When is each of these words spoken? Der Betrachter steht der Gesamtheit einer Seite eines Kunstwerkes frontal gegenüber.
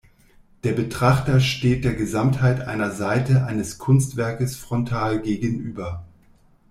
Der 0.63 0.73
Betrachter 0.73 1.39
steht 1.39 1.83
der 1.85 1.93
Gesamtheit 1.93 2.61
einer 2.61 2.89
Seite 2.89 3.45
eines 3.45 3.77
Kunstwerkes 3.77 4.55
frontal 4.55 5.21
gegenüber. 5.21 6.03